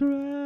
[0.00, 0.39] trash.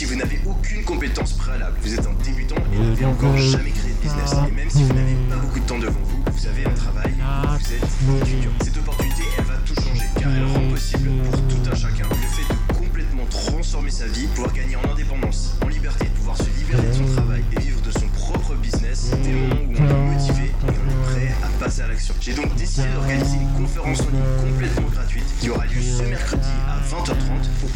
[0.00, 3.68] si vous n'avez aucune compétence préalable, vous êtes un débutant et vous n'avez encore jamais
[3.68, 6.46] créé de business, et même si vous n'avez pas beaucoup de temps devant vous, vous
[6.46, 7.12] avez un travail,
[7.58, 8.50] vous êtes étudiant.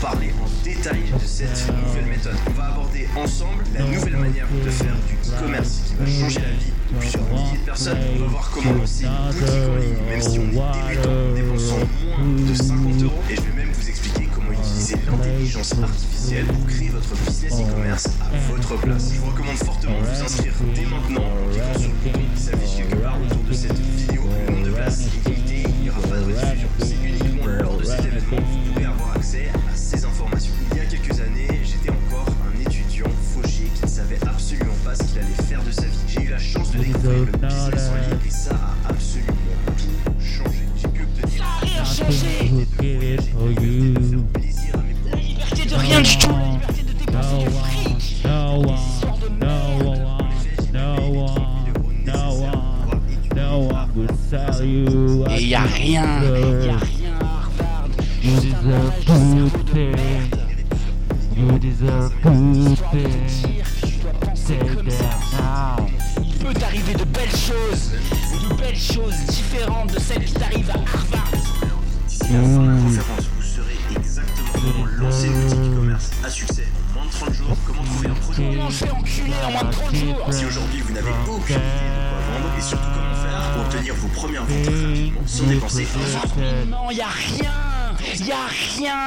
[0.01, 2.37] parler en détail de cette nouvelle méthode.
[2.49, 6.51] On va aborder ensemble la nouvelle manière de faire du commerce qui va changer la
[6.51, 7.99] vie de plusieurs milliers de personnes.
[8.17, 11.35] On va voir comment lancer une boutique en ligne, même si on est débutant, en
[11.35, 11.89] dépensant
[12.19, 13.23] moins de 50 euros.
[13.31, 18.09] Et je vais même vous expliquer comment utiliser l'intelligence artificielle pour créer votre business e-commerce
[18.21, 19.13] à votre place.
[19.15, 22.43] Je vous recommande fortement de vous inscrire dès maintenant en cliquant sur le bouton qui
[22.43, 24.23] s'affiche quelque part autour de cette vidéo.
[24.47, 24.71] Le nombre de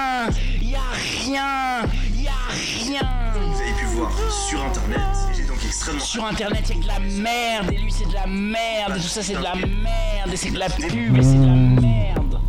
[0.07, 0.29] rien,
[0.61, 0.79] y a
[1.25, 1.83] rien,
[2.15, 2.31] y a
[2.83, 3.09] rien.
[3.33, 5.01] Vous avez pu voir sur internet,
[5.35, 6.01] j'ai donc extrêmement.
[6.01, 9.23] Sur internet, c'est de la merde, et lui, c'est de la merde, et tout ça,
[9.23, 12.39] c'est de la merde, et c'est de la pub, et c'est de la merde.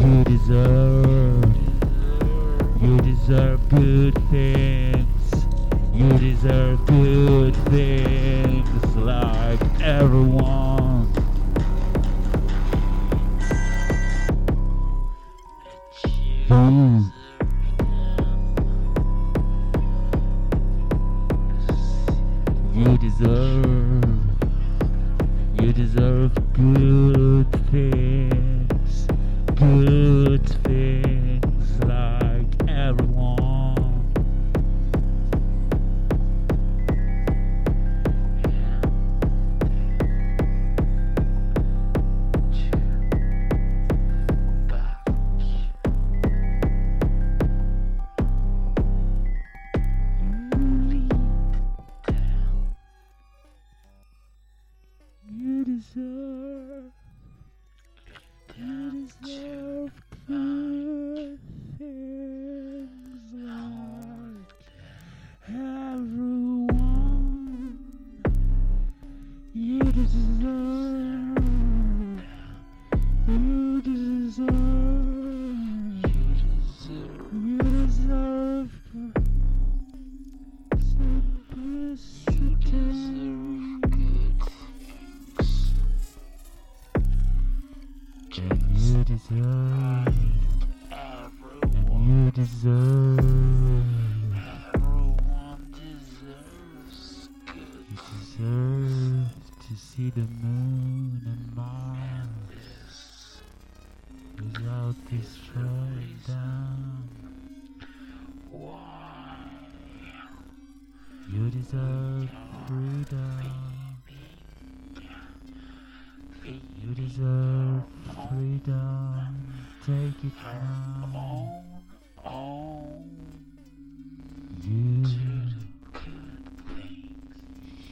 [0.00, 1.46] You deserve,
[2.82, 5.46] you deserve good things,
[5.94, 10.81] you deserve good things like everyone.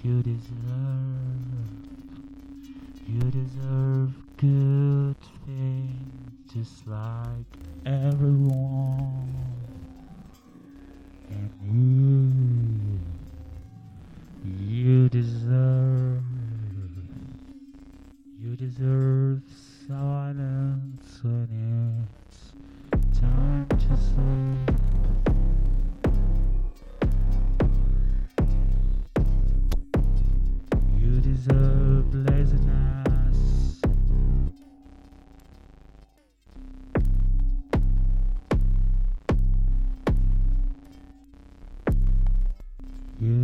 [0.03, 1.69] You deserve,
[3.06, 7.50] you deserve good things just like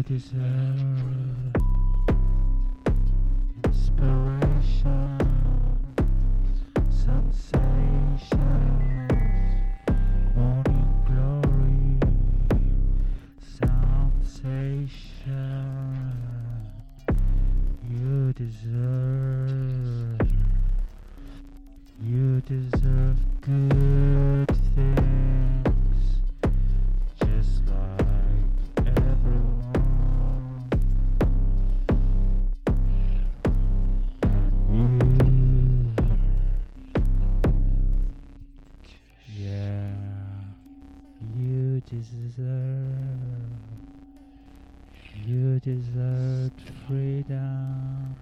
[0.06, 0.38] deserve
[3.64, 5.18] inspiration,
[10.36, 11.98] morning glory.
[17.90, 20.20] You deserve,
[22.00, 24.15] you deserve good.
[41.86, 43.60] deserve.
[45.14, 46.52] You deserve
[46.86, 48.16] freedom.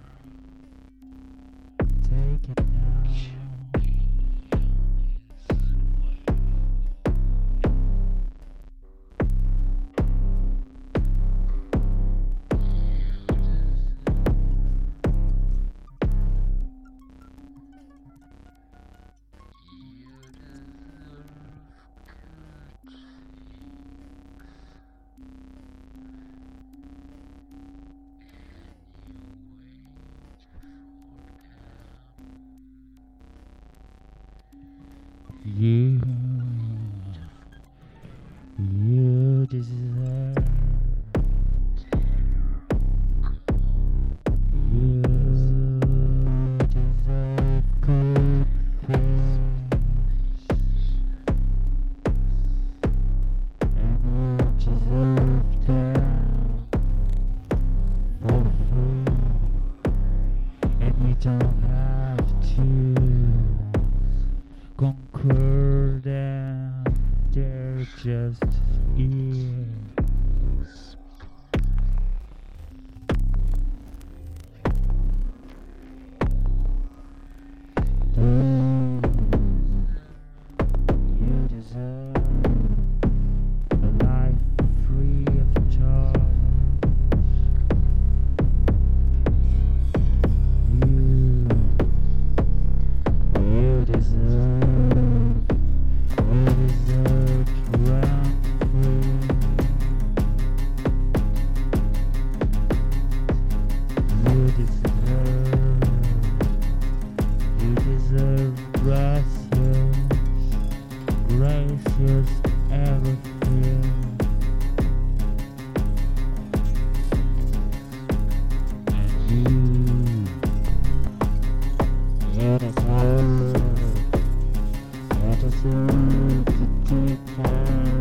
[125.49, 127.94] Deserve to take care.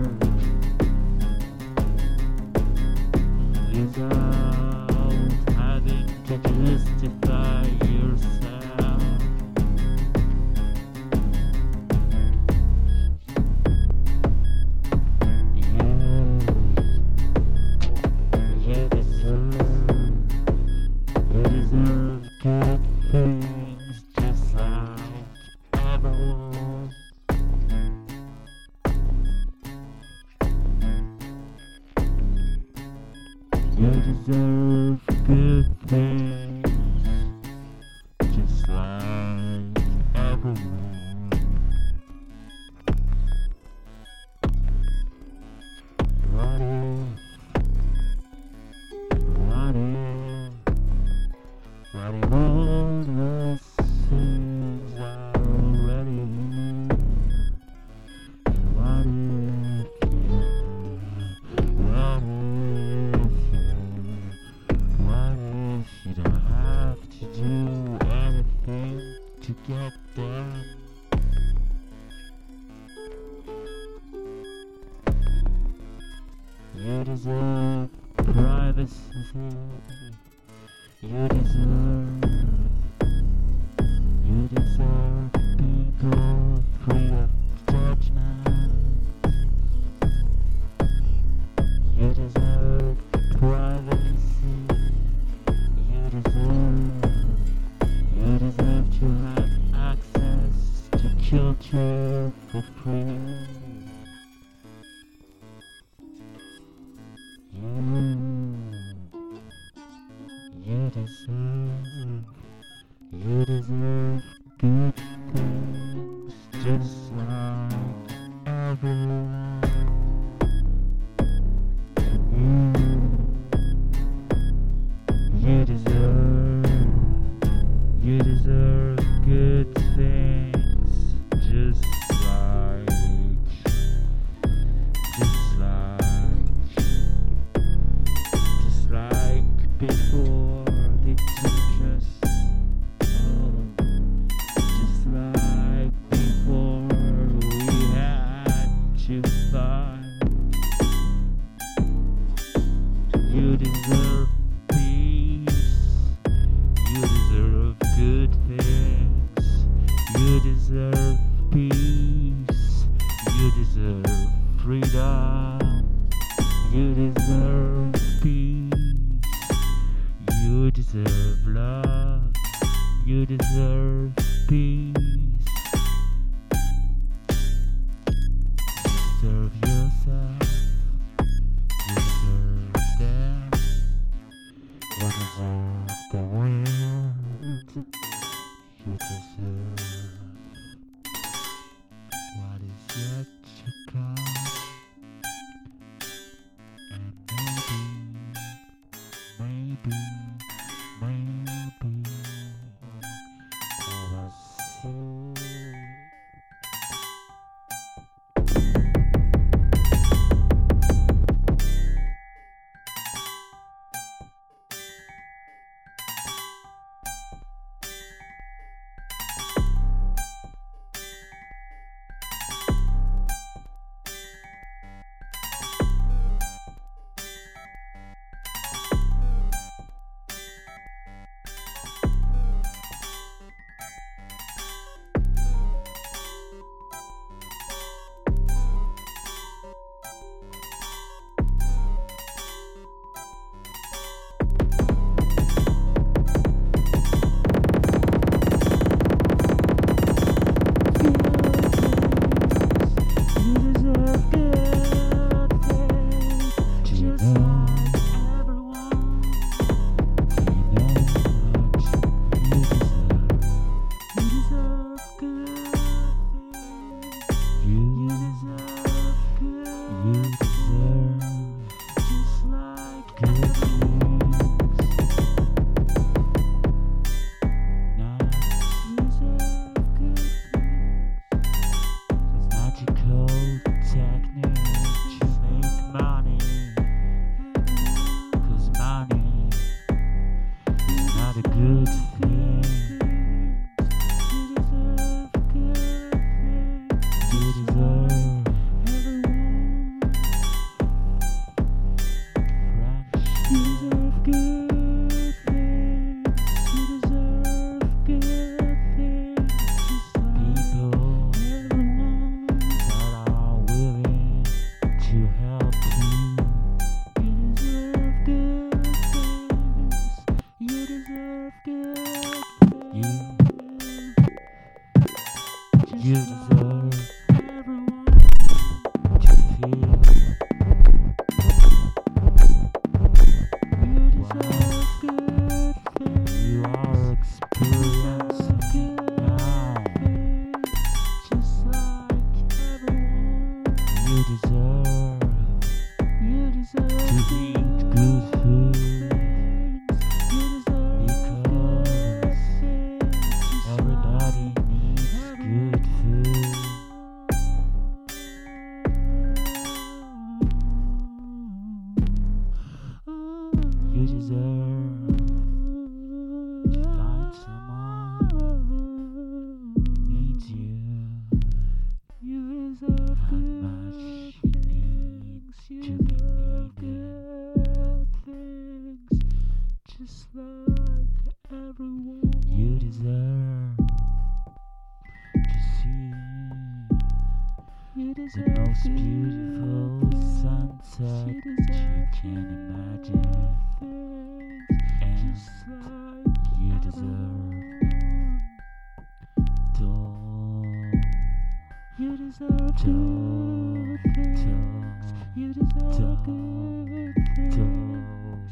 [401.97, 405.13] You deserve good things.
[405.37, 408.51] You deserve good things.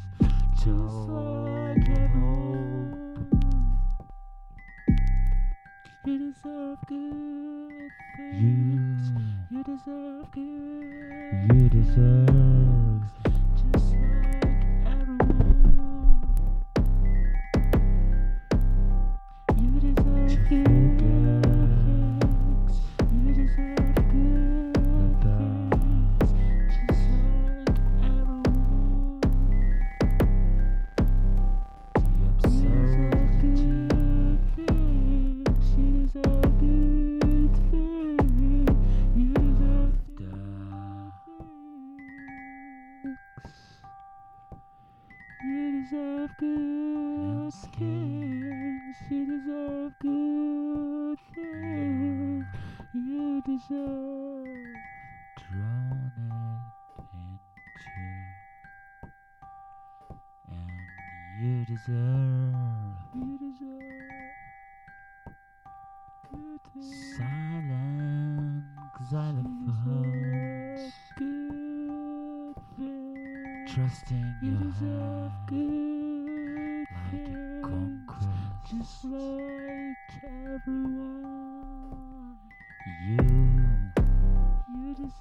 [0.54, 3.26] Just like heaven.
[6.04, 9.10] You deserve good things.
[9.50, 11.52] You deserve good.
[11.52, 12.61] You deserve.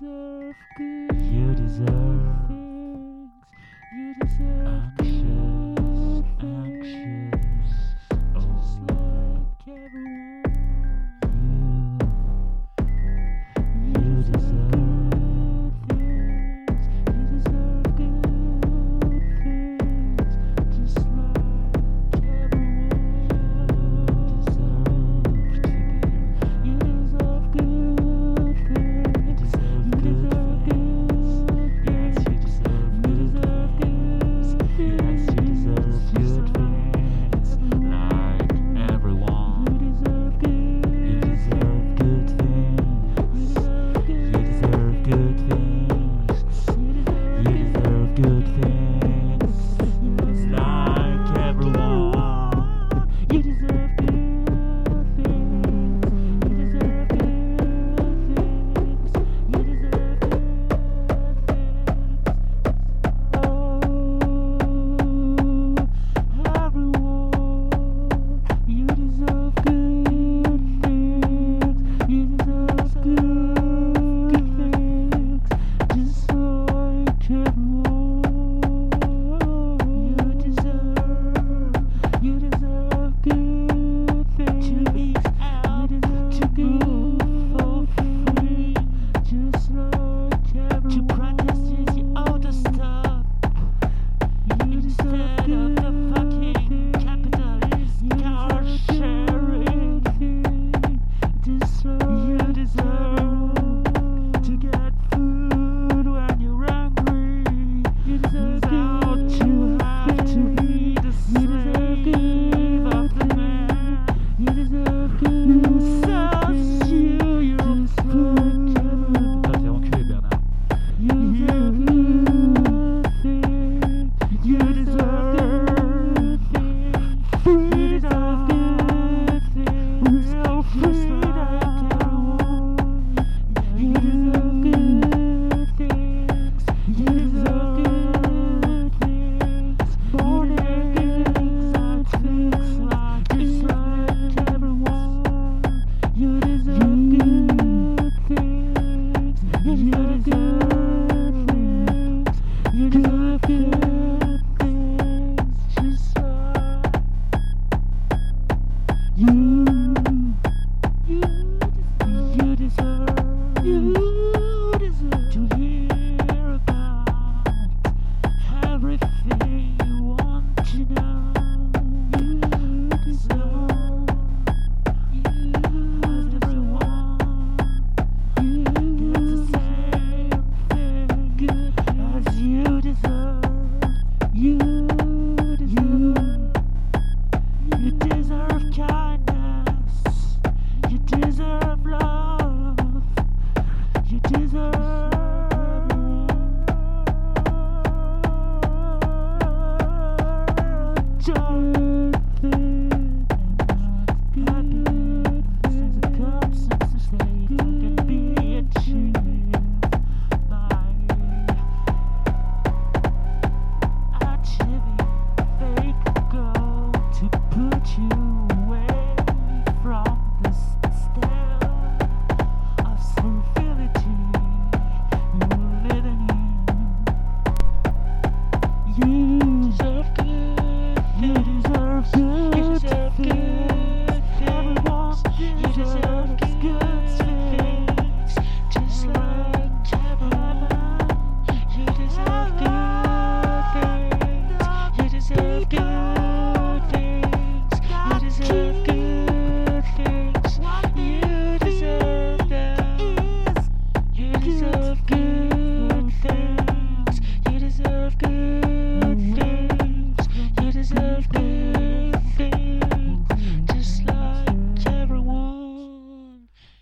[0.02, 1.22] deserve good.
[1.22, 2.31] You deserve.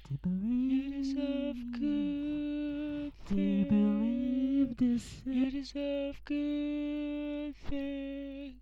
[0.10, 0.72] to believe.
[0.72, 3.70] You deserve good things.
[3.70, 5.22] Believe this.
[5.26, 8.56] You deserve good things.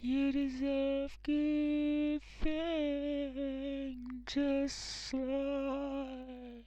[0.00, 3.86] You deserve good things.
[4.26, 6.64] Just like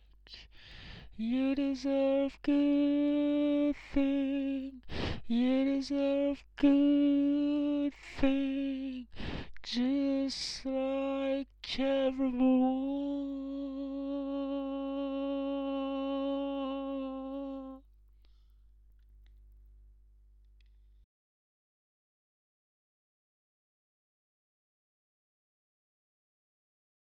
[1.18, 4.74] you deserve good things.
[5.28, 6.91] You deserve good.